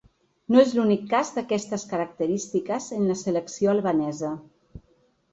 [0.53, 4.33] No és l’únic cas d’aquestes característiques en la selecció albanesa.